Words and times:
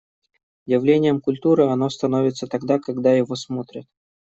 Явлением 0.65 1.21
культуры 1.21 1.67
оно 1.67 1.87
становится 1.91 2.47
тогда, 2.47 2.79
когда 2.79 3.13
его 3.13 3.35
смотрят. 3.35 3.85